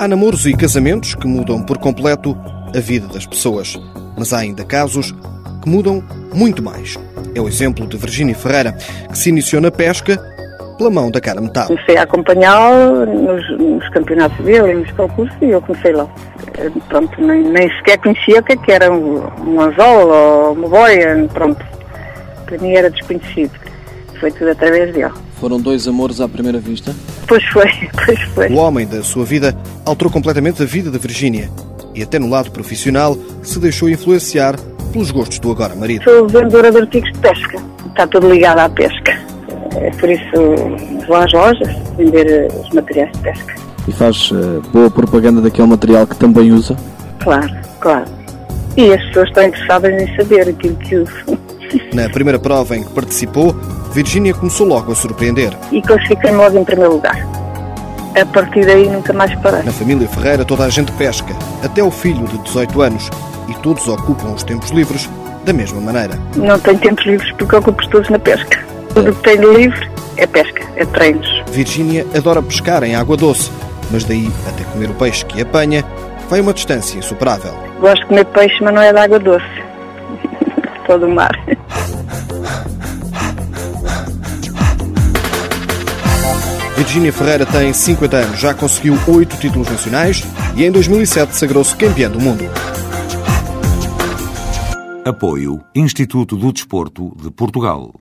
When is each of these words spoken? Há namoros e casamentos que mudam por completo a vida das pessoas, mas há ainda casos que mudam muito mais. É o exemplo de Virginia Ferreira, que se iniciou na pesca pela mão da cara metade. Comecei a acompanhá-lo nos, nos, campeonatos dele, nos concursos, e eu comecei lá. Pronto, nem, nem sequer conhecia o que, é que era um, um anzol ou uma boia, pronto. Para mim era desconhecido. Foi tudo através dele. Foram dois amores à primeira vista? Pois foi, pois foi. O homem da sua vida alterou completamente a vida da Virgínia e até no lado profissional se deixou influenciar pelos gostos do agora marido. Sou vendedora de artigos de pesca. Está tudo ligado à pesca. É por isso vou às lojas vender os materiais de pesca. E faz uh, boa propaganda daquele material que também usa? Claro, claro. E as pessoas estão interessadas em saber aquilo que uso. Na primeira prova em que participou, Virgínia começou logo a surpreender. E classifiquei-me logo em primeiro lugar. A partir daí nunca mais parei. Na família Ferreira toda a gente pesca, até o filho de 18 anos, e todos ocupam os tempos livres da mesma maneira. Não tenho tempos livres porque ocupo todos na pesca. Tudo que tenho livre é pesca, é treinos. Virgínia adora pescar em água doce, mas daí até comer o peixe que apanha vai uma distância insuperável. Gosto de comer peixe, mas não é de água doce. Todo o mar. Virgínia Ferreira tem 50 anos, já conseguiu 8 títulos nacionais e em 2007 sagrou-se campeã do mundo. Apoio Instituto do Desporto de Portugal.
Há 0.00 0.08
namoros 0.08 0.46
e 0.46 0.54
casamentos 0.54 1.14
que 1.14 1.26
mudam 1.26 1.62
por 1.62 1.76
completo 1.76 2.34
a 2.74 2.80
vida 2.80 3.06
das 3.06 3.26
pessoas, 3.26 3.78
mas 4.16 4.32
há 4.32 4.38
ainda 4.38 4.64
casos 4.64 5.14
que 5.62 5.68
mudam 5.68 6.02
muito 6.34 6.62
mais. 6.62 6.96
É 7.34 7.40
o 7.40 7.46
exemplo 7.46 7.86
de 7.86 7.98
Virginia 7.98 8.34
Ferreira, 8.34 8.72
que 9.12 9.18
se 9.18 9.28
iniciou 9.28 9.60
na 9.60 9.70
pesca 9.70 10.18
pela 10.80 10.90
mão 10.90 11.10
da 11.10 11.20
cara 11.20 11.42
metade. 11.42 11.66
Comecei 11.66 11.98
a 11.98 12.02
acompanhá-lo 12.04 13.04
nos, 13.04 13.58
nos, 13.58 13.86
campeonatos 13.90 14.42
dele, 14.42 14.72
nos 14.72 14.90
concursos, 14.92 15.36
e 15.42 15.50
eu 15.50 15.60
comecei 15.60 15.92
lá. 15.92 16.08
Pronto, 16.88 17.20
nem, 17.20 17.42
nem 17.42 17.68
sequer 17.76 17.98
conhecia 17.98 18.40
o 18.40 18.42
que, 18.42 18.52
é 18.52 18.56
que 18.56 18.72
era 18.72 18.90
um, 18.90 19.22
um 19.46 19.60
anzol 19.60 20.08
ou 20.08 20.52
uma 20.54 20.68
boia, 20.68 21.28
pronto. 21.34 21.62
Para 22.46 22.58
mim 22.58 22.72
era 22.72 22.90
desconhecido. 22.90 23.52
Foi 24.18 24.30
tudo 24.32 24.50
através 24.50 24.92
dele. 24.94 25.12
Foram 25.38 25.60
dois 25.60 25.86
amores 25.86 26.18
à 26.18 26.26
primeira 26.26 26.58
vista? 26.58 26.94
Pois 27.28 27.44
foi, 27.48 27.70
pois 28.06 28.20
foi. 28.34 28.48
O 28.48 28.56
homem 28.56 28.86
da 28.86 29.02
sua 29.02 29.24
vida 29.24 29.54
alterou 29.84 30.10
completamente 30.10 30.62
a 30.62 30.66
vida 30.66 30.90
da 30.90 30.98
Virgínia 30.98 31.50
e 31.94 32.02
até 32.02 32.18
no 32.18 32.30
lado 32.30 32.50
profissional 32.50 33.18
se 33.42 33.58
deixou 33.58 33.88
influenciar 33.90 34.56
pelos 34.92 35.10
gostos 35.10 35.38
do 35.38 35.50
agora 35.50 35.74
marido. 35.74 36.04
Sou 36.04 36.26
vendedora 36.26 36.72
de 36.72 36.78
artigos 36.78 37.12
de 37.12 37.18
pesca. 37.18 37.58
Está 37.86 38.06
tudo 38.06 38.30
ligado 38.32 38.60
à 38.60 38.68
pesca. 38.68 39.19
É 39.76 39.90
por 39.92 40.08
isso 40.08 41.06
vou 41.06 41.16
às 41.16 41.32
lojas 41.32 41.68
vender 41.96 42.48
os 42.52 42.70
materiais 42.70 43.12
de 43.12 43.18
pesca. 43.18 43.54
E 43.86 43.92
faz 43.92 44.30
uh, 44.30 44.62
boa 44.72 44.90
propaganda 44.90 45.40
daquele 45.40 45.68
material 45.68 46.06
que 46.06 46.16
também 46.16 46.52
usa? 46.52 46.76
Claro, 47.20 47.50
claro. 47.80 48.04
E 48.76 48.92
as 48.92 49.02
pessoas 49.06 49.28
estão 49.28 49.44
interessadas 49.44 50.02
em 50.02 50.16
saber 50.16 50.48
aquilo 50.48 50.76
que 50.76 50.96
uso. 50.96 51.38
Na 51.94 52.08
primeira 52.08 52.38
prova 52.38 52.76
em 52.76 52.82
que 52.82 52.90
participou, 52.90 53.54
Virgínia 53.92 54.34
começou 54.34 54.66
logo 54.66 54.92
a 54.92 54.94
surpreender. 54.94 55.56
E 55.72 55.80
classifiquei-me 55.82 56.36
logo 56.36 56.58
em 56.58 56.64
primeiro 56.64 56.94
lugar. 56.94 57.26
A 58.20 58.26
partir 58.26 58.66
daí 58.66 58.88
nunca 58.88 59.12
mais 59.12 59.34
parei. 59.40 59.62
Na 59.62 59.72
família 59.72 60.06
Ferreira 60.08 60.44
toda 60.44 60.64
a 60.64 60.68
gente 60.68 60.90
pesca, 60.92 61.34
até 61.62 61.82
o 61.82 61.90
filho 61.90 62.26
de 62.26 62.38
18 62.38 62.80
anos, 62.82 63.08
e 63.48 63.54
todos 63.62 63.86
ocupam 63.88 64.32
os 64.32 64.42
tempos 64.42 64.70
livres 64.70 65.08
da 65.44 65.52
mesma 65.52 65.80
maneira. 65.80 66.18
Não 66.36 66.58
tenho 66.58 66.78
tempos 66.78 67.06
livres 67.06 67.30
porque 67.32 67.56
ocupo 67.56 67.88
todos 67.88 68.08
na 68.08 68.18
pesca. 68.18 68.69
Tudo 68.94 69.12
que 69.14 69.22
tenho 69.22 69.52
livre 69.52 69.90
é 70.16 70.26
pesca, 70.26 70.62
é 70.76 70.84
treinos. 70.84 71.28
Virgínia 71.50 72.06
adora 72.14 72.42
pescar 72.42 72.82
em 72.82 72.94
água 72.94 73.16
doce, 73.16 73.50
mas 73.90 74.04
daí 74.04 74.30
até 74.48 74.64
comer 74.64 74.90
o 74.90 74.94
peixe 74.94 75.24
que 75.24 75.40
apanha 75.40 75.84
vai 76.28 76.40
uma 76.40 76.52
distância 76.52 76.98
insuperável. 76.98 77.52
Gosto 77.80 78.00
de 78.00 78.06
comer 78.06 78.24
peixe, 78.26 78.56
mas 78.62 78.74
não 78.74 78.82
é 78.82 78.92
de 78.92 78.98
água 78.98 79.18
doce. 79.18 79.46
Todo 80.86 81.06
o 81.06 81.14
mar. 81.14 81.30
Virgínia 86.76 87.12
Ferreira 87.12 87.44
tem 87.44 87.72
50 87.72 88.16
anos, 88.16 88.40
já 88.40 88.54
conseguiu 88.54 88.98
8 89.06 89.36
títulos 89.36 89.68
nacionais 89.68 90.24
e 90.56 90.64
em 90.64 90.70
2007 90.72 91.36
sagrou-se 91.36 91.76
campeã 91.76 92.10
do 92.10 92.18
mundo. 92.18 92.44
Apoio 95.04 95.60
Instituto 95.74 96.36
do 96.36 96.52
Desporto 96.52 97.14
de 97.20 97.30
Portugal. 97.30 97.92